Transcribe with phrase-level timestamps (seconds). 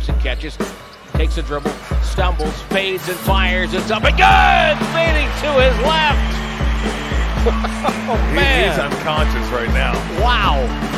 [0.00, 0.58] Thompson catches,
[1.12, 1.70] takes a dribble,
[2.02, 3.74] stumbles, fades and fires.
[3.74, 4.86] It's up and good!
[4.94, 6.36] Fading to his left.
[8.08, 8.70] oh, man.
[8.70, 9.92] He's unconscious right now.
[10.22, 10.90] Wow.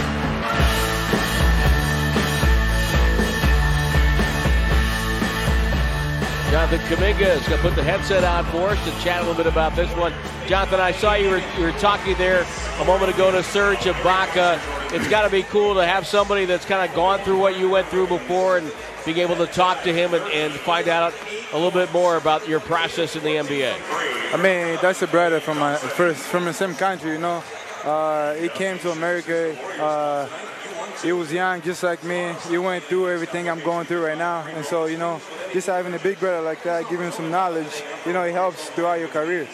[6.53, 9.35] Jonathan Kuminga is going to put the headset on for us to chat a little
[9.35, 10.13] bit about this one.
[10.47, 12.45] Jonathan, I saw you were, you were talking there
[12.79, 14.61] a moment ago to Serge Ibaka.
[14.93, 17.71] It's got to be cool to have somebody that's kind of gone through what you
[17.71, 18.71] went through before and
[19.05, 21.13] being able to talk to him and, and find out
[21.53, 23.75] a little bit more about your process in the NBA.
[24.33, 27.43] I mean, that's a brother from my first from the same country, you know.
[27.85, 29.57] Uh, he came to America.
[29.81, 30.29] Uh,
[31.03, 32.33] he was young, just like me.
[32.49, 35.21] He went through everything I'm going through right now, and so you know,
[35.53, 38.71] just having a big brother like that, giving him some knowledge, you know, it helps
[38.71, 39.49] throughout your career.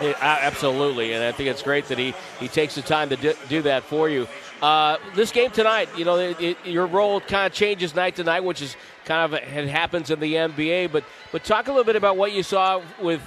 [0.00, 3.62] It, absolutely, and I think it's great that he, he takes the time to do
[3.62, 4.28] that for you.
[4.60, 8.24] Uh, this game tonight, you know, it, it, your role kind of changes night to
[8.24, 10.90] night, which is kind of it happens in the NBA.
[10.90, 13.20] But but talk a little bit about what you saw with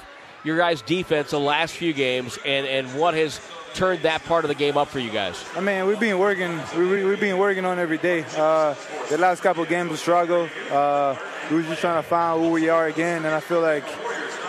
[0.44, 3.40] your guys' defense the last few games, and, and what has
[3.74, 5.44] turned that part of the game up for you guys.
[5.56, 6.60] I mean, we've been working.
[6.78, 8.26] We, we've been working on every day.
[8.36, 8.76] Uh,
[9.10, 10.50] the last couple games we struggled.
[10.70, 11.16] Uh,
[11.50, 13.86] we were just trying to find who we are again, and I feel like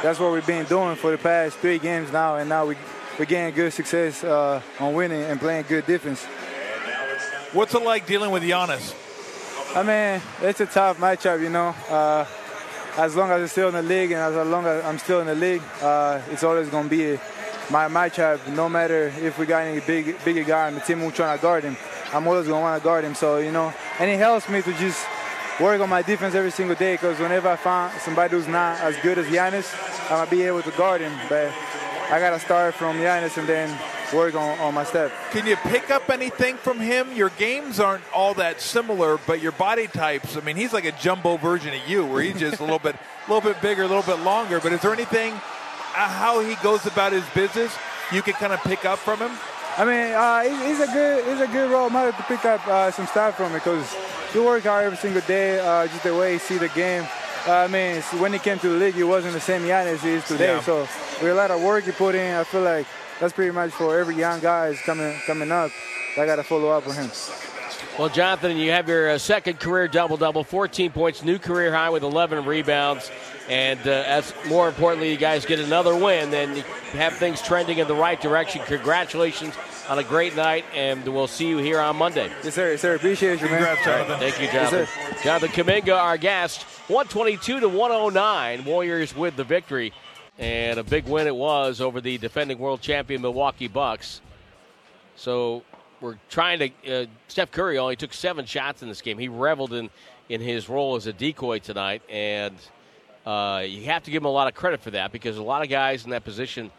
[0.03, 2.77] that's what we've been doing for the past three games now, and now we,
[3.19, 6.27] we're getting good success uh, on winning and playing good defense.
[7.53, 8.95] What's it like dealing with Giannis?
[9.77, 11.77] I mean, it's a tough matchup, you know.
[11.87, 12.25] Uh,
[12.97, 15.27] as long as I'm still in the league and as long as I'm still in
[15.27, 17.21] the league, uh, it's always going to be
[17.71, 18.49] my matchup.
[18.55, 21.43] No matter if we got any big, bigger guy on the team who's trying to
[21.43, 21.77] guard him,
[22.15, 23.15] I'm always going to want to guard him.
[23.15, 25.07] So, you know, and it helps me to just
[25.61, 28.97] work on my defense every single day because whenever I find somebody who's not as
[29.01, 31.13] good as Giannis, I'm going to be able to guard him.
[31.29, 31.53] But
[32.11, 33.79] I got to start from Giannis and then
[34.13, 35.13] work on, on my step.
[35.31, 37.13] Can you pick up anything from him?
[37.15, 40.93] Your games aren't all that similar, but your body types, I mean, he's like a
[40.93, 43.87] jumbo version of you where he's just a little bit a little bit bigger, a
[43.87, 44.61] little bit longer.
[44.61, 47.75] But is there anything, uh, how he goes about his business,
[48.13, 49.33] you can kind of pick up from him?
[49.77, 52.91] I mean, uh, he's a good he's a good role model to pick up uh,
[52.91, 53.97] some stuff from because
[54.33, 57.05] he work hard every single day, uh, just the way he see the game.
[57.47, 60.11] Uh, I mean, when he came to the league, he wasn't the same Giannis he
[60.11, 60.55] is today.
[60.55, 60.61] Yeah.
[60.61, 60.81] So
[61.21, 62.87] with a lot of work he put in, I feel like
[63.23, 65.71] that's pretty much for every young guy coming coming up.
[66.19, 67.09] I got to follow up with him.
[67.97, 71.91] Well, Jonathan, you have your uh, second career double double, 14 points, new career high
[71.91, 73.13] with 11 rebounds.
[73.49, 76.63] And uh, as more importantly, you guys get another win, then you
[76.95, 78.63] have things trending in the right direction.
[78.65, 79.55] Congratulations
[79.89, 82.31] on a great night, and we'll see you here on Monday.
[82.43, 82.73] Yes, sir.
[82.73, 82.95] Yes, sir.
[82.97, 83.77] Appreciate you, man.
[83.85, 84.19] Jonathan.
[84.19, 84.89] Thank you, Jonathan.
[84.99, 88.65] Yes, Jonathan Kuminga, our guest, 122 to 109.
[88.65, 89.93] Warriors with the victory,
[90.39, 94.21] and a big win it was over the defending world champion Milwaukee Bucks.
[95.17, 95.63] So
[96.01, 97.03] we're trying to.
[97.03, 99.19] Uh, Steph Curry only took seven shots in this game.
[99.19, 99.91] He reveled in
[100.29, 102.57] in his role as a decoy tonight, and
[103.27, 105.63] uh, you have to give him a lot of credit for that because a lot
[105.63, 106.71] of guys in that position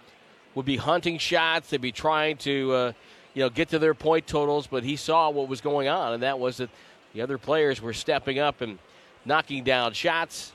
[0.55, 1.69] would be hunting shots.
[1.69, 2.93] They'd be trying to, uh,
[3.33, 4.67] you know, get to their point totals.
[4.67, 6.69] But he saw what was going on, and that was that
[7.13, 8.79] the other players were stepping up and
[9.25, 10.51] knocking down shots.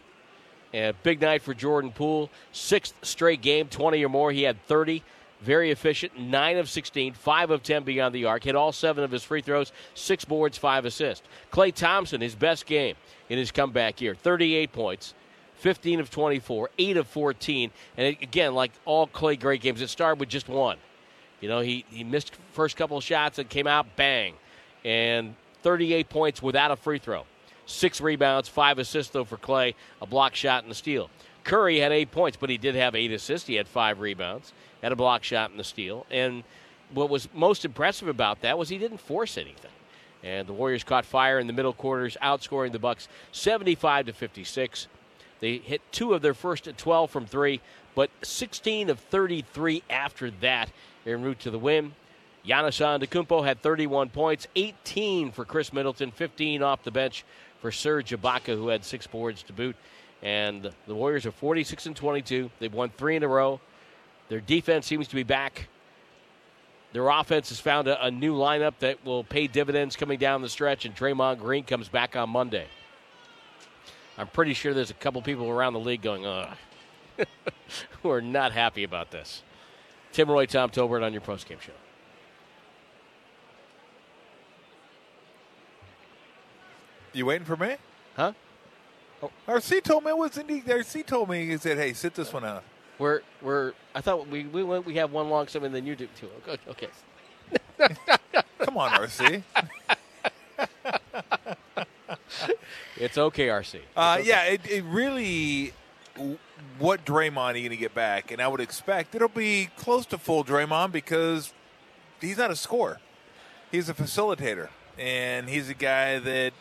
[0.73, 2.31] And big night for Jordan Poole.
[2.53, 4.33] Sixth straight game, 20 or more.
[4.33, 5.03] He had 30.
[5.41, 6.19] Very efficient.
[6.19, 8.45] 9 of 16, 5 of 10 beyond the arc.
[8.45, 11.27] Hit all seven of his free throws, six boards, five assists.
[11.53, 12.97] Klay Thompson, his best game
[13.29, 14.15] in his comeback year.
[14.15, 15.15] 38 points,
[15.59, 17.71] 15 of 24, 8 of 14.
[17.97, 20.79] And again, like all Klay great games, it started with just one.
[21.41, 24.35] You know, he, he missed first couple shots and came out bang.
[24.85, 27.25] And 38 points without a free throw.
[27.69, 31.11] Six rebounds, five assists, though, for Klay, a block shot and a steal.
[31.45, 33.47] Curry had eight points, but he did have eight assists.
[33.47, 36.07] He had five rebounds, had a block shot and a steal.
[36.11, 36.45] And
[36.95, 39.71] what was most impressive about that was he didn't force anything.
[40.25, 44.87] And the Warriors caught fire in the middle quarters, outscoring the Bucks 75 to 56.
[45.41, 47.61] They hit two of their first 12 from three,
[47.95, 50.71] but 16 of 33 after that
[51.07, 51.93] en route to the win.
[52.47, 57.25] Giannis Antetokounmpo had 31 points, 18 for Khris Middleton, 15 off the bench
[57.61, 59.77] for Serge Ibaka, who had six boards to boot.
[60.23, 62.51] And the Warriors are 46 and 22.
[62.59, 63.61] They've won three in a row.
[64.29, 65.69] Their defense seems to be back.
[66.93, 70.49] Their offense has found a, a new lineup that will pay dividends coming down the
[70.49, 72.67] stretch, and Draymond Green comes back on Monday.
[74.17, 76.57] I'm pretty sure there's a couple people around the league going, ugh,
[78.03, 79.43] who are not happy about this.
[80.13, 81.73] Tim Roye, Tom Tolbert on your postgame show.
[87.13, 87.77] You waiting for me?
[88.17, 88.33] Huh?
[89.23, 89.31] Oh.
[89.47, 90.65] RC told me it was indeed.
[90.67, 92.63] RC told me he said, "Hey, sit this one out."
[92.99, 93.73] We're we're.
[93.95, 96.29] I thought we we we have one long segment, then you do two.
[96.69, 96.89] Okay.
[98.59, 99.43] Come on, RC.
[103.01, 103.81] It's OKRC.
[103.97, 104.29] Uh, okay.
[104.29, 105.73] Yeah, it, it really.
[106.79, 108.33] What Draymond are you going to get back?
[108.33, 111.53] And I would expect it'll be close to full Draymond because
[112.21, 112.99] he's not a scorer.
[113.71, 114.69] He's a facilitator,
[114.99, 116.53] and he's a guy that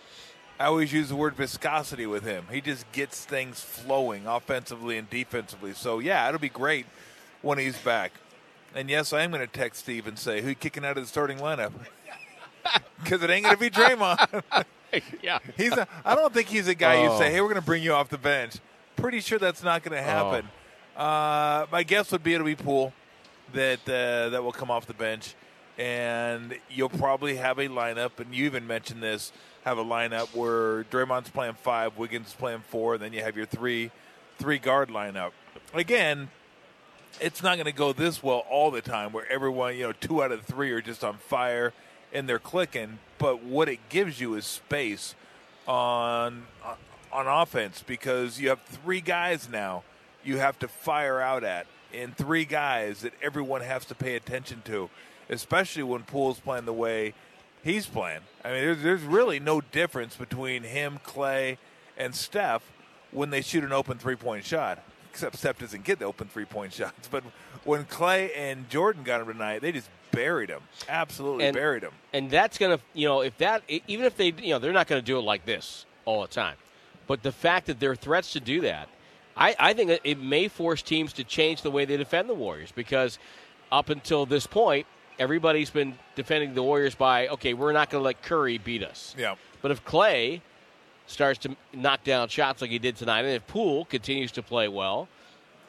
[0.59, 2.45] I always use the word viscosity with him.
[2.51, 5.73] He just gets things flowing offensively and defensively.
[5.73, 6.85] So yeah, it'll be great
[7.41, 8.11] when he's back.
[8.75, 11.07] And yes, I am going to text Steve and say who kicking out of the
[11.07, 11.71] starting lineup
[13.03, 14.43] because it ain't going to be Draymond.
[15.21, 15.39] yeah.
[15.55, 15.73] He's.
[15.73, 17.19] A, I don't think he's a guy you Oh.
[17.19, 18.55] say, "Hey, we're going to bring you off the bench."
[18.95, 20.47] Pretty sure that's not going to happen.
[20.95, 22.91] Uh, my guess would be it'll be Poole
[23.53, 25.35] that uh, that will come off the bench,
[25.77, 28.19] and you'll probably have a lineup.
[28.19, 29.31] And you even mentioned this:
[29.63, 33.45] have a lineup where Draymond's playing five, Wiggins playing four, and then you have your
[33.45, 33.91] three
[34.37, 35.31] three guard lineup.
[35.73, 36.29] Again,
[37.19, 40.23] it's not going to go this well all the time where everyone, you know, two
[40.23, 41.73] out of three are just on fire
[42.13, 42.99] and they're clicking.
[43.17, 45.15] But what it gives you is space
[45.67, 46.47] on
[47.11, 49.83] on offense because you have three guys now
[50.27, 54.61] you have to fire out at, and three guys that everyone has to pay attention
[54.65, 54.89] to,
[55.29, 57.13] especially when Poole's playing the way
[57.63, 58.21] he's playing.
[58.43, 61.57] I mean, there's, there's really no difference between him, Klay,
[61.97, 62.63] and Steph
[63.11, 64.83] when they shoot an open three point shot.
[65.11, 67.07] Except Steph doesn't get the open three point shots.
[67.07, 67.23] But
[67.63, 70.61] when Klay and Jordan got him tonight, they just buried him.
[70.87, 71.91] Absolutely And- buried him.
[72.13, 74.87] and that's going to, you know, if that, even if they, you know, they're not
[74.87, 76.55] going to do it like this all the time.
[77.07, 78.89] But the fact that there are threats to do that,
[79.35, 82.71] I, I think it may force teams to change the way they defend the Warriors
[82.71, 83.19] because
[83.71, 84.87] up until this point,
[85.19, 89.15] everybody's been defending the Warriors by, okay, we're not going to let Curry beat us.
[89.17, 89.35] Yeah.
[89.61, 90.41] But if Klay
[91.07, 94.67] starts to knock down shots like he did tonight, and if Poole continues to play
[94.67, 95.07] well,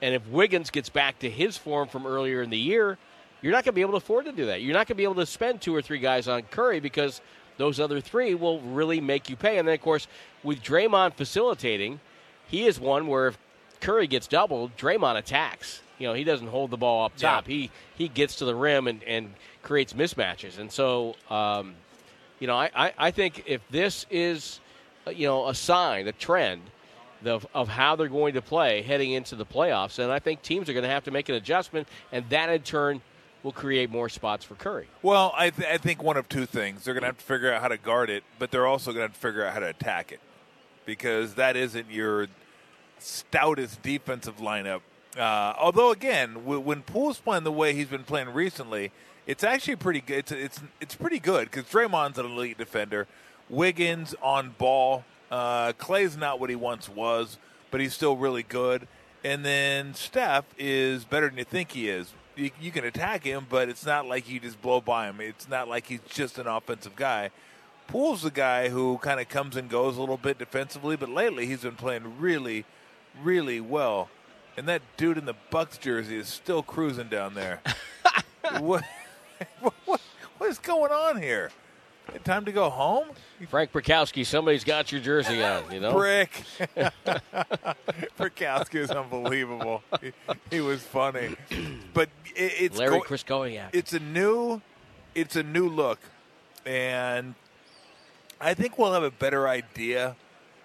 [0.03, 2.99] and if Wiggins gets back to his form from earlier in the year,
[3.41, 4.63] you're not going to be able to afford to do that.
[4.63, 7.21] You're not going to be able to spend two or three guys on Curry because
[7.57, 9.59] those other three will really make you pay.
[9.59, 10.07] And then, of course,
[10.43, 12.01] with Draymond facilitating,
[12.47, 13.39] he is one where if
[13.81, 15.83] Curry gets doubled, Draymond attacks.
[15.99, 17.31] You know, he doesn't hold the ball up Yeah.
[17.31, 17.47] top.
[17.47, 20.59] He he gets to the rim and, and creates mismatches.
[20.59, 21.75] And so, um,
[22.39, 24.61] you know, I, I, I think if this is,
[25.07, 26.63] uh, you know, a sign, a trend
[27.25, 30.69] of, of how they're going to play heading into the playoffs, then I think teams
[30.69, 33.01] are going to have to make an adjustment, and that in turn
[33.43, 34.87] will create more spots for Curry.
[35.03, 36.85] Well, I, th- I think one of two things.
[36.85, 39.01] They're going to have to figure out how to guard it, but they're also going
[39.01, 40.21] to have to figure out how to attack it
[40.87, 42.29] because that isn't your
[43.01, 44.81] stoutest defensive lineup.
[45.17, 48.93] Uh, although, again, w- when Poole's playing the way he's been playing recently,
[49.27, 50.19] it's actually pretty good.
[50.19, 53.07] It's it's, it's pretty good because Draymond's an elite defender.
[53.49, 55.05] Wiggins on ball.
[55.31, 57.39] Uh, Klay's not what he once was,
[57.71, 58.87] but he's still really good.
[59.25, 62.13] And then Steph is better than you think he is.
[62.37, 65.21] You, you can attack him, but it's not like you just blow by him.
[65.21, 67.31] It's not like he's just an offensive guy.
[67.89, 71.47] Poole's the guy who kind of comes and goes a little bit defensively, but lately
[71.47, 72.65] he's been playing really,
[73.23, 74.09] really well.
[74.59, 77.61] And that dude in the Bucks jersey is still cruising down there.
[78.59, 78.83] what,
[79.61, 80.01] what,
[80.37, 81.53] what is going on here?
[82.25, 83.07] Time to go home?
[83.51, 85.93] Frank Brickowski, somebody's got your jersey on, you know?
[85.93, 86.43] Brick.
[88.19, 89.85] Brickowski is unbelievable.
[90.01, 90.13] He,
[90.51, 91.37] he was funny,
[91.95, 93.69] but it, it's Larry go- Krystkowiak.
[93.73, 94.61] it's a new
[95.15, 96.01] it's a new look
[96.67, 97.35] and
[98.41, 100.17] i think we'll have a better idea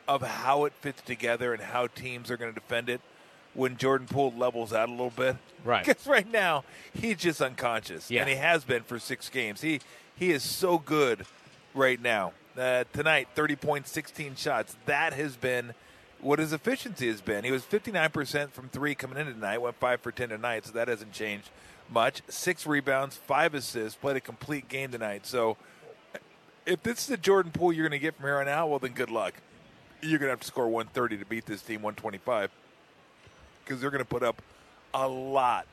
[0.07, 3.01] of how it fits together and how teams are going to defend it
[3.53, 5.85] when jordan poole levels out a little bit Right.
[5.85, 8.21] because right now he's just unconscious Yeah.
[8.21, 9.79] and he has been for six games he
[10.15, 11.25] he is so good
[11.73, 15.73] right now uh, tonight 30 points 16 shots that has been
[16.21, 17.43] what his efficiency has been.
[17.43, 20.87] He was 59% from three coming in tonight, went 5 for 10 tonight, so that
[20.87, 21.49] hasn't changed
[21.91, 22.21] much.
[22.29, 25.25] Six rebounds, five assists, played a complete game tonight.
[25.25, 25.57] So
[26.65, 28.79] if this is the Jordan Poole you're going to get from here on out, well,
[28.79, 29.33] then good luck.
[30.01, 32.49] You're going to have to score 130 to beat this team 125
[33.63, 34.41] because they're going to put up
[34.93, 35.65] a lot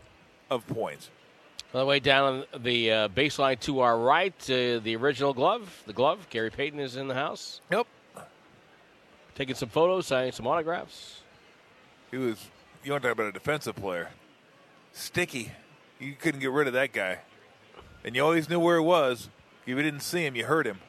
[0.51, 1.11] of points.
[1.73, 5.83] By the way, down on the uh, baseline to our right, uh, the original glove,
[5.87, 7.87] the glove, Gary Payton is in the house, Yep.
[9.35, 11.21] taking some photos, signing some autographs.
[12.11, 12.49] He was,
[12.83, 14.09] you want to talk about a defensive player.
[14.93, 15.53] Sticky.
[16.01, 17.19] You couldn't get rid of that guy.
[18.05, 19.29] And you always knew where he was.
[19.63, 20.81] If you didn't see him, you heard him.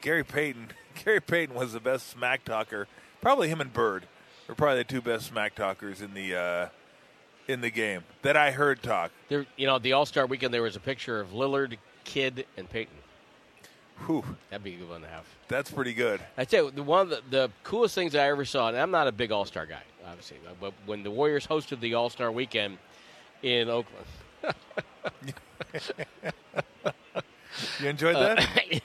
[0.00, 0.68] Gary Payton.
[1.04, 2.86] Gary Payton was the best smack talker.
[3.20, 4.04] Probably him and Bird
[4.48, 6.68] were probably the two best smack talkers in the uh,
[7.46, 9.10] in the game that I heard talk.
[9.28, 12.68] There, you know, the All Star weekend, there was a picture of Lillard, Kidd, and
[12.68, 12.94] Payton.
[14.06, 15.24] Whew, That'd be a good one to have.
[15.48, 16.20] that's pretty good.
[16.36, 18.90] I tell you, the one of the, the coolest things I ever saw, and I'm
[18.92, 22.30] not a big All Star guy, obviously, but when the Warriors hosted the All Star
[22.30, 22.78] weekend
[23.42, 24.06] in Oakland,
[27.80, 28.38] You enjoyed that?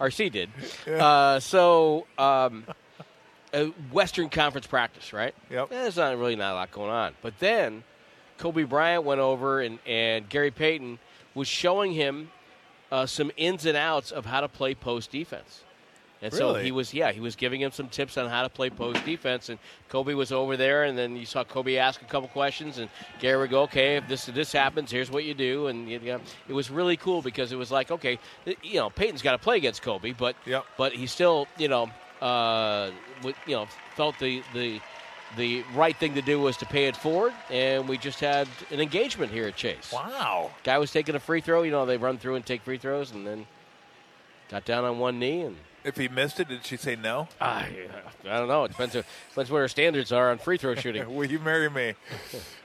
[0.00, 0.48] RC did.
[0.88, 2.64] Uh, so um,
[3.52, 5.34] a Western Conference practice, right?
[5.50, 5.72] Yep.
[5.72, 7.14] Eh, There's not really not a lot going on.
[7.22, 7.82] But then
[8.38, 10.98] Kobe Bryant went over, and, and Gary Payton
[11.34, 12.30] was showing him
[12.92, 15.62] uh, some ins and outs of how to play post defense.
[16.22, 18.68] And so he was, yeah, he was giving him some tips on how to play
[18.68, 19.48] post defense.
[19.48, 22.90] And Kobe was over there, and then you saw Kobe ask a couple questions, and
[23.20, 26.20] Gary would go, "Okay, if this this happens, here's what you do." And you know,
[26.46, 28.18] it was really cool because it was like, okay,
[28.62, 30.66] you know, Payton's got to play against Kobe, but Yep.
[30.76, 31.88] but he still, you know,
[32.20, 32.90] uh,
[33.46, 34.80] you know, felt the the
[35.36, 38.80] the right thing to do was to pay it forward, and we just had an
[38.80, 39.92] engagement here at Chase.
[39.92, 40.50] Wow.
[40.64, 41.62] Guy was taking a free throw.
[41.62, 43.46] You know, they run through and take free throws, and then
[44.48, 45.56] got down on one knee and.
[45.82, 47.26] If he missed it, did she say no?
[47.40, 47.66] I,
[48.26, 48.64] I don't know.
[48.64, 51.14] It depends, depends what her standards are on free throw shooting.
[51.16, 51.94] Will you marry me?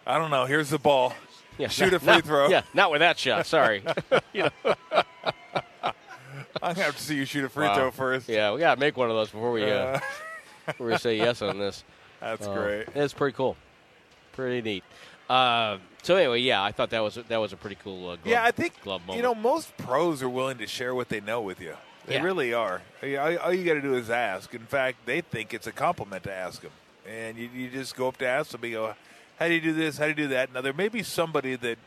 [0.05, 0.43] I don't know.
[0.43, 1.13] Here's the ball.
[1.57, 2.49] Yeah, Shoot not- a free not- throw.
[2.49, 3.45] Yeah, not with that shot.
[3.45, 3.83] Sorry.
[4.33, 4.73] you know,
[6.65, 7.75] I'm gonna have to see you shoot a free wow.
[7.75, 8.27] throw first.
[8.27, 9.99] Yeah, we gotta make one of those before we uh,
[10.65, 11.83] before we say yes on this.
[12.19, 12.87] that's Uh, great.
[12.95, 13.55] It's pretty cool.
[14.33, 14.83] Pretty neat.
[15.29, 18.09] Uh, so anyway, yeah, I thought that was that was a pretty cool.
[18.09, 21.21] Uh, glove, Yeah, I think you know most pros are willing to share what they
[21.21, 21.75] know with you.
[22.05, 22.23] They Yeah.
[22.23, 22.81] really are.
[23.03, 24.53] All, all you got to do is ask.
[24.53, 26.71] In fact, they think it's a compliment to ask them,
[27.07, 28.63] and you, you just go up to ask them.
[28.65, 28.95] You go,
[29.39, 29.97] "How do you do this?
[29.97, 31.77] How do you do that?" Now there may be somebody that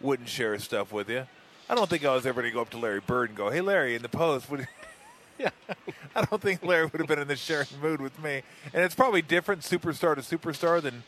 [0.00, 1.26] wouldn't share stuff with you.
[1.70, 3.48] I don't think I was ever going to go up to Larry Bird and go,
[3.48, 4.66] "Hey, Larry, in the post." Would,
[5.38, 5.48] Yeah.
[6.14, 8.42] I don't think Larry would have been in the sharing mood with me,
[8.74, 11.02] and it's probably different superstar to superstar than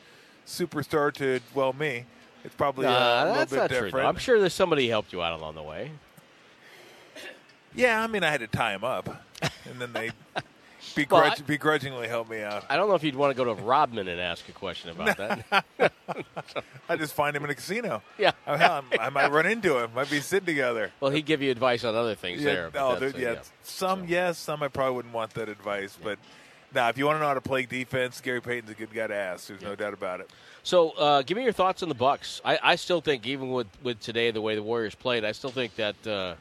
[0.46, 2.06] superstar to well me.
[2.44, 3.92] It's probably uh, Nah, a little bit different.
[3.92, 4.00] true.
[4.02, 5.90] I'm sure there's somebody helped you out along the way.
[7.74, 9.22] Yeah, I mean, I had to tie him up,
[9.68, 10.10] and then they
[10.94, 12.64] begrudge, Well, I- begrudgingly help me out.
[12.68, 15.16] I don't know if you'd want to go to Rodman and ask a question about
[15.16, 15.64] that.
[16.88, 18.02] I just find him in a casino.
[18.18, 18.32] yeah.
[18.46, 19.94] Hell, I might run into him.
[19.94, 20.92] Might be sitting together.
[21.00, 22.70] Well, he'd give you advice on other things Yeah, there.
[22.76, 23.38] oh, that's, dude, uh, yeah.
[23.62, 25.96] Some yes, some I probably wouldn't want that advice.
[26.02, 26.18] But
[26.74, 29.06] now, if you want to know how to play defense, Gary Payton's a good guy
[29.06, 29.46] to ask.
[29.48, 30.30] There's no doubt about it.
[30.62, 32.40] So, uh, give me your thoughts on the Bucks.
[32.44, 35.50] I, I still think, even with, with today the way the Warriors played, I still
[35.50, 36.34] think that uh,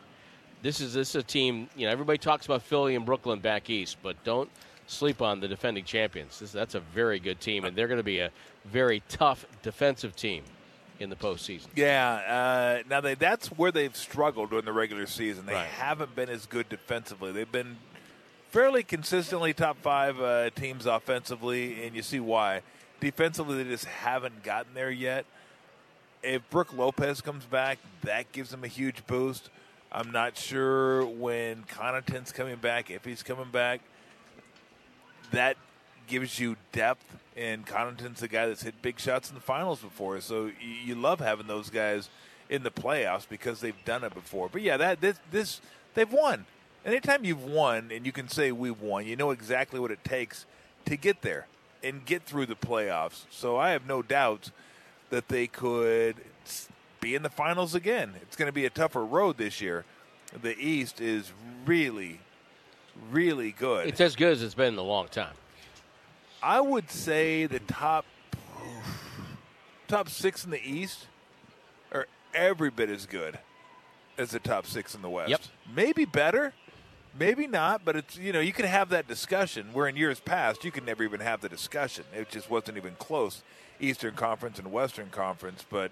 [0.62, 1.70] this is this is a team.
[1.76, 4.50] You know, everybody talks about Philly and Brooklyn back east, but don't
[4.88, 6.40] sleep on the defending champions.
[6.40, 8.32] This, that's a very good team, and they're going to be a
[8.66, 10.44] very tough defensive team
[11.00, 11.68] in the postseason.
[11.76, 12.12] Yeah.
[12.82, 15.46] Uh, now they, that's where they've struggled during the regular season.
[15.48, 15.66] They Right.
[15.68, 17.32] haven't been as good defensively.
[17.32, 17.78] They've been
[18.52, 22.62] fairly consistently top five uh, teams offensively, and you see why.
[23.00, 25.26] Defensively, they just haven't gotten there yet.
[26.22, 29.50] If Brook Lopez comes back, that gives them a huge boost.
[29.92, 33.82] I'm not sure when Connaughton's coming back, if he's coming back.
[35.32, 35.58] That
[36.08, 37.06] gives you depth,
[37.36, 40.20] and Connaughton's the guy that's hit big shots in the finals before.
[40.22, 42.10] So you, love having those guys
[42.50, 44.50] in the playoffs because they've done it before.
[44.50, 45.62] But yeah, that this, this
[45.94, 46.46] they've won.
[46.86, 50.46] Anytime you've won and you can say we've won, you know exactly what it takes
[50.86, 51.48] to get there
[51.84, 53.24] and get through the playoffs.
[53.30, 54.52] So I have no doubts
[55.10, 56.16] that they could
[57.02, 58.14] be in the finals again.
[58.22, 59.84] It's going to be a tougher road this year.
[60.42, 61.34] The East is
[61.66, 62.22] really,
[63.12, 63.88] really good.
[63.88, 65.34] It's as good as it's been in a long time.
[66.42, 68.06] I would say the top
[69.88, 71.08] top six in the East
[71.92, 73.38] are every bit as good
[74.18, 75.30] as the top six in the West.
[75.30, 75.42] Yep.
[75.76, 76.54] Maybe better,
[77.20, 77.84] maybe not.
[77.84, 79.68] But it's you know you can have that discussion.
[79.74, 82.06] Where in years past you could never even have the discussion.
[82.16, 83.44] It just wasn't even close.
[83.80, 85.92] Eastern Conference and Western Conference, but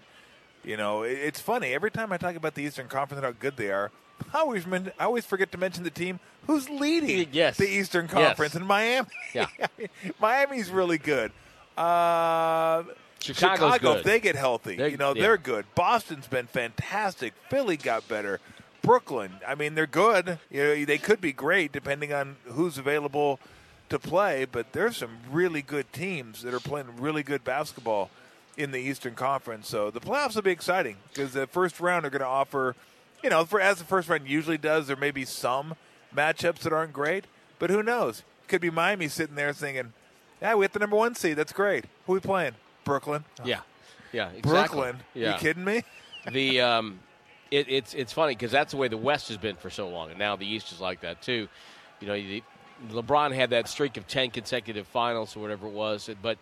[0.64, 3.40] you know it, it's funny every time I talk about the Eastern Conference and how
[3.40, 3.92] good they are.
[4.34, 7.58] I always men- I always forget to mention the team who's leading Yes.
[7.58, 8.14] the Eastern Yes.
[8.14, 9.08] Conference in Miami.
[9.34, 9.48] Yeah.
[10.22, 11.32] Miami's really good.
[11.78, 12.84] Uh,
[13.20, 13.98] Chicago's Chicago, good.
[14.00, 15.22] if they get healthy, They're- you know, yeah.
[15.22, 15.66] they're good.
[15.76, 17.34] Boston's been fantastic.
[17.50, 18.40] Philly got better.
[18.82, 20.40] Brooklyn, I mean, they're good.
[20.50, 23.40] You know, they could be great depending on who's available
[23.90, 28.10] to play, but there's some really good teams that are playing really good basketball
[28.60, 29.70] in the Eastern Conference.
[29.70, 32.76] So the playoffs will be exciting because the first round are going to offer,
[33.24, 35.76] you know, for as the first round usually does, there may be some
[36.16, 37.26] matchups that aren't great,
[37.58, 38.24] but who knows?
[38.50, 39.94] Could be Miami sitting there thinking,
[40.42, 41.38] "Yeah, we hit the number one seed.
[41.38, 41.86] That's great.
[42.06, 42.54] Who we playing?
[42.84, 43.24] Brooklyn.
[43.46, 43.62] Yeah,
[44.12, 44.42] yeah, exactly.
[44.52, 44.98] Brooklyn.
[45.14, 45.34] Yeah.
[45.34, 45.84] You kidding me?
[46.32, 47.00] the um,
[47.52, 50.10] it, it's it's funny because that's the way the West has been for so long,
[50.10, 51.48] and now the East is like that too.
[52.02, 52.44] You know, the,
[52.90, 56.38] LeBron had that streak of ten consecutive finals or whatever it was, but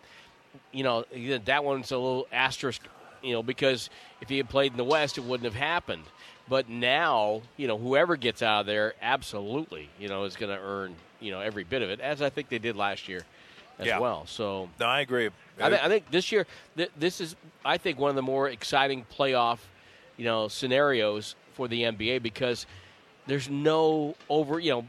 [0.72, 1.04] you know
[1.44, 2.82] that one's a little asterisk.
[3.22, 3.90] You know, because
[4.20, 6.04] if he had played in the West, it wouldn't have happened.
[6.48, 10.62] But now, you know, whoever gets out of there, absolutely, you know, is going to
[10.62, 13.22] earn you know every bit of it, as I think they did last year
[13.78, 13.98] as Yeah.
[13.98, 14.24] well.
[14.26, 15.30] So No, I agree.
[15.60, 18.48] I, th- I think this year, th- this is, I think, one of the more
[18.48, 19.58] exciting playoff,
[20.16, 22.66] you know, scenarios for the NBA because
[23.26, 24.86] there's no over, you know,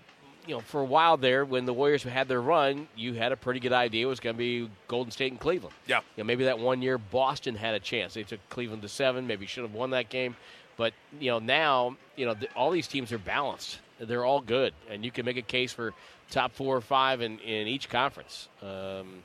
[0.49, 3.37] you know, for a while there, when the Warriors had their run, you had a
[3.37, 5.75] pretty good idea it was going to be Golden State and Cleveland.
[5.85, 5.99] Yeah.
[6.17, 8.15] You know, maybe that one year Boston had a chance.
[8.15, 9.27] They took Cleveland to seven.
[9.27, 10.35] Maybe should have won that game.
[10.75, 13.79] But you know, now you know th- all these teams are balanced.
[13.99, 15.93] They're all good, and you can make a case for
[16.31, 18.47] top four or five in, in each conference.
[18.63, 19.21] Um,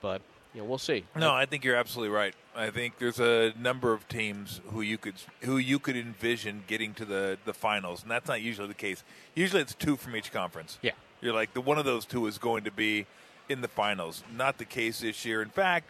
[0.00, 0.22] but
[0.54, 1.04] you know, we'll see.
[1.16, 2.34] No, I think you're absolutely right.
[2.56, 6.92] I think there's a number of teams who you could who you could envision getting
[6.94, 9.04] to the the finals, and that's not usually the case.
[9.34, 10.78] Usually, it's two from each conference.
[10.82, 10.92] Yeah.
[11.20, 13.06] you're like the one of those two is going to be
[13.48, 14.24] in the finals.
[14.34, 15.40] Not the case this year.
[15.42, 15.88] In fact,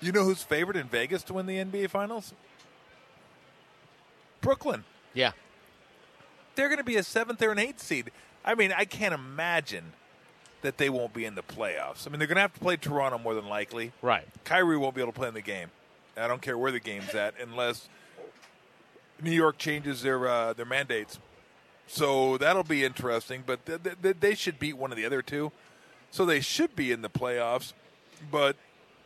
[0.00, 2.32] you know who's favored in Vegas to win the NBA Finals?
[4.40, 4.84] Brooklyn.
[5.14, 5.32] Yeah.
[6.54, 8.10] They're going to be a seventh or an eighth seed.
[8.44, 9.92] I mean, I can't imagine
[10.66, 12.06] that they won't be in the playoffs.
[12.06, 13.92] I mean, they're going to have to play Toronto more than likely.
[14.02, 14.26] Right.
[14.44, 15.70] Kyrie won't be able to play in the game.
[16.16, 17.88] I don't care where the game's at unless
[19.22, 21.18] New York changes their uh, their mandates.
[21.86, 23.44] So that'll be interesting.
[23.46, 25.52] But th- th- they should beat one of the other two,
[26.10, 27.72] so they should be in the playoffs.
[28.30, 28.56] But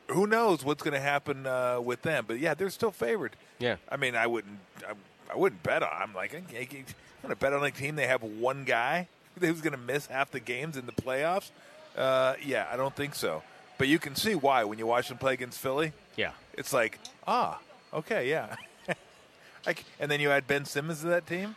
[0.09, 2.25] who knows what's going to happen uh, with them?
[2.26, 3.37] But yeah, they're still favored.
[3.59, 3.76] Yeah.
[3.88, 4.61] I mean, I wouldn't.
[4.88, 4.93] I,
[5.33, 5.90] I wouldn't bet on.
[5.93, 6.87] I'm like, I'm going
[7.29, 7.97] to bet on a team.
[7.97, 9.09] They have one guy
[9.39, 11.51] who's going to miss half the games in the playoffs.
[11.97, 13.43] Uh, yeah, I don't think so.
[13.79, 15.93] But you can see why when you watch them play against Philly.
[16.17, 16.33] Yeah.
[16.55, 17.59] It's like, ah,
[17.95, 18.57] okay, yeah.
[19.67, 21.55] I c and then you add Ben Simmons to that team,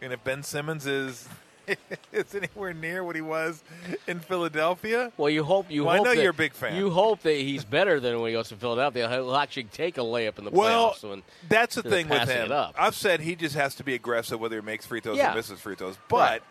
[0.00, 1.28] and if Ben Simmons is
[2.12, 3.62] is anywhere near what he was
[4.06, 6.76] in Philadelphia, Well, you hope you Well, I know that- you're a big fan.
[6.76, 9.08] You hope that he's better than when he goes to Philadelphia.
[9.08, 11.08] He'll actually take a layup in the well, playoffs.
[11.08, 12.52] When, that's the thing with him.
[12.78, 15.32] I've said he just has to be aggressive whether he makes free throws Yeah.
[15.32, 16.16] or misses free throws, but.
[16.16, 16.42] Right.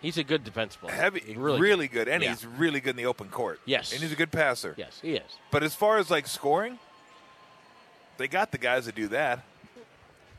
[0.00, 0.94] He's a good defensive player.
[0.94, 2.30] Heavy, He's really, good, and Yeah.
[2.30, 3.60] he's really good in the open court.
[3.64, 3.92] Yes.
[3.92, 4.74] and he's a good passer.
[4.76, 5.30] Yes, he is.
[5.50, 6.78] But as far as like scoring,
[8.16, 9.44] they got the guys that do that.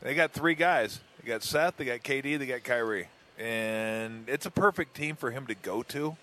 [0.02, 1.00] They got three guys.
[1.22, 3.08] They got Seth, they got KD, they got Kyrie.
[3.38, 6.16] And it's a perfect team for him to go to.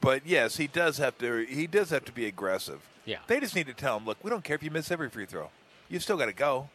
[0.00, 2.80] But yes, he does have to he does have to be aggressive.
[3.04, 3.18] Yeah.
[3.26, 5.26] They just need to tell him, look, we don't care if you miss every free
[5.26, 5.50] throw.
[5.88, 6.70] You still got to go.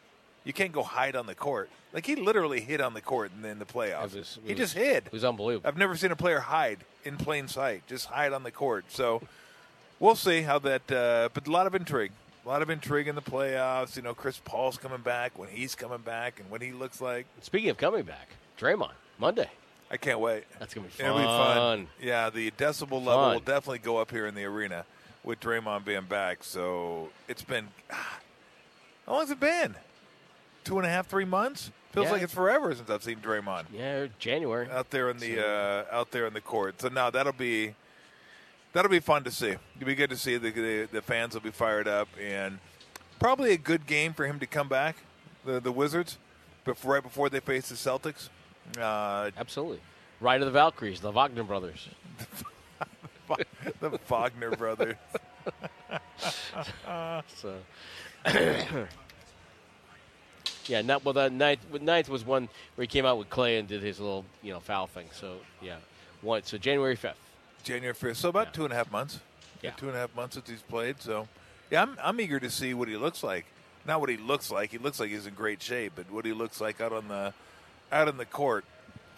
[0.46, 1.68] You can't go hide on the court.
[1.92, 4.14] Like he literally hid on the court in the, in the playoffs.
[4.14, 5.06] It was- it he was- just hid.
[5.06, 5.66] It was unbelievable.
[5.68, 8.84] I've never seen a player hide in plain sight, just hide on the court.
[8.88, 9.22] So
[9.98, 10.90] we'll see how that.
[10.90, 12.12] Uh, but a lot of intrigue,
[12.44, 13.96] a lot of intrigue in the playoffs.
[13.96, 17.26] You know, Chris Paul's coming back when he's coming back and what he looks like.
[17.42, 18.28] Speaking of coming back,
[18.58, 19.50] Draymond Monday.
[19.90, 20.44] I can't wait.
[20.60, 21.56] That's gonna be It'll be fun.
[21.56, 21.86] fun.
[22.00, 23.32] Yeah, the decibel level Fun.
[23.34, 24.84] will definitely go up here in the arena
[25.24, 26.44] with Draymond being back.
[26.44, 27.68] So it's been.
[27.90, 28.18] ah,
[29.06, 29.74] How long has it been?
[30.66, 31.70] Two and a half, three months.
[31.92, 32.12] Feels Yeah.
[32.12, 33.66] like it's forever since I've seen Draymond.
[33.72, 34.68] Yeah, January.
[34.70, 36.80] out there in the uh, out there in the court.
[36.80, 37.74] So now that'll be
[38.72, 39.54] that'll be fun to see.
[39.76, 42.58] It'll be good to see the, the the fans will be fired up and
[43.20, 44.96] probably a good game for him to come back.
[45.44, 46.18] The the Wizards,
[46.64, 48.28] before right before they face the Celtics.
[48.76, 49.80] Uh, Absolutely.
[50.20, 51.88] Ride of the Valkyries, the Wagner brothers.
[53.80, 54.96] the Wagner brothers.
[57.36, 57.54] So,
[60.68, 63.68] yeah, not, well, the ninth, ninth was one where he came out with Klay and
[63.68, 65.08] did his little, you know, foul thing.
[65.12, 65.76] So, yeah,
[66.22, 66.42] one.
[66.44, 67.18] So January fifth.
[67.64, 68.18] January fifth.
[68.18, 68.52] So about Yeah.
[68.52, 69.20] two and a half months.
[69.62, 69.70] Yeah.
[69.72, 71.00] two and a half months since he's played.
[71.00, 71.28] So
[71.70, 73.46] yeah, I'm I'm eager to see what he looks like.
[73.86, 74.70] Not what he looks like.
[74.70, 77.32] He looks like he's in great shape, but what he looks like out on the
[77.90, 78.64] out in the court.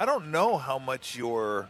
[0.01, 1.69] I don't know how much your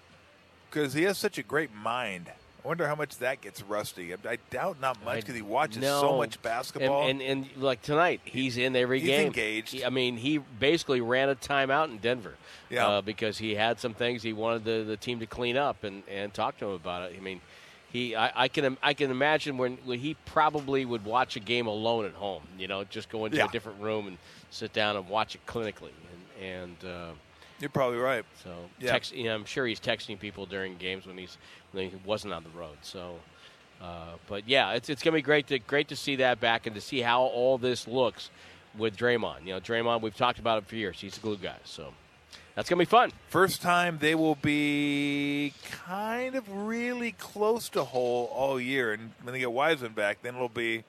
[0.70, 2.30] because he has such a great mind.
[2.64, 4.12] I wonder how much that gets rusty.
[4.12, 7.08] I, doubt not much because he watches so much basketball.
[7.08, 9.26] And, and, and like tonight, he's in every He's game.
[9.28, 9.72] engaged.
[9.72, 12.34] He- I mean, he basically ran a timeout in Denver.
[12.68, 12.86] Yeah.
[12.86, 16.02] Uh, because he had some things he wanted the, the team to clean up and,
[16.10, 17.16] and talk to him about it.
[17.16, 17.40] I mean,
[17.90, 21.66] he I, I can I can imagine when, when he probably would watch a game
[21.66, 22.42] alone at home.
[22.58, 23.46] You know, just go into Yeah.
[23.46, 24.18] a different room and
[24.50, 25.92] sit down and watch it clinically.
[26.42, 27.10] And and uh,
[27.60, 28.24] You're probably right.
[28.42, 28.92] so Yeah.
[28.92, 31.36] text, you know, I'm sure he's texting people during games when he's
[31.72, 32.78] when he wasn't on the road.
[32.82, 33.18] So,
[33.82, 36.74] uh, but yeah, it's it's gonna be great to great to see that back and
[36.74, 38.30] to see how all this looks
[38.76, 39.40] with Draymond.
[39.44, 41.00] You know, Draymond, we've talked about it for years.
[41.00, 41.92] He's a glue guy, so
[42.54, 43.12] that's gonna be fun.
[43.28, 45.52] First time they will be
[45.84, 50.34] kind of really close to whole all year, and when they get Wiseman back, then
[50.36, 50.84] it'll be.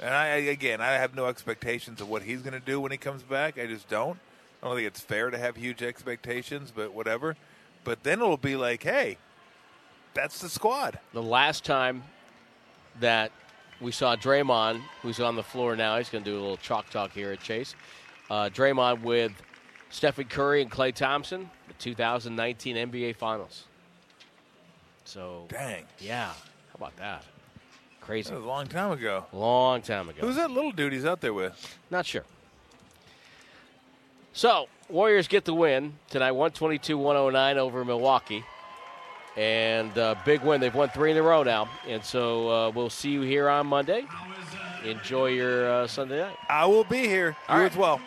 [0.00, 2.98] And I again, I have no expectations of what he's going to do when he
[2.98, 3.56] comes back.
[3.56, 4.18] I just don't.
[4.62, 7.36] I don't think it's fair to have huge expectations, but whatever.
[7.84, 9.18] But then it'll be like, hey,
[10.14, 11.00] that's the squad.
[11.12, 12.04] The last time
[13.00, 13.32] that
[13.80, 16.90] we saw Draymond, who's on the floor now, he's going to do a little chalk
[16.90, 17.74] talk here at Chase.
[18.30, 19.32] Uh, Draymond with
[19.90, 23.64] Stephen Curry and Klay Thompson, the 2019 NBA Finals.
[25.04, 26.34] So, Dang, yeah, how
[26.76, 27.24] about that?
[28.00, 28.30] Crazy.
[28.30, 29.26] that was a long time ago.
[29.32, 30.20] Long time ago.
[30.20, 31.78] Who's that little dude he's out there with?
[31.90, 32.24] Not sure.
[34.32, 38.44] So, Warriors get the win tonight, 122 109 over Milwaukee.
[39.38, 40.60] And uh, big win.
[40.60, 41.70] They've won three in a row now.
[41.88, 44.04] And so uh, we'll see you here on Monday.
[44.84, 46.36] Enjoy your uh, Sunday night.
[46.50, 47.34] I will be here.
[47.48, 47.72] All you right.
[47.72, 48.02] as well.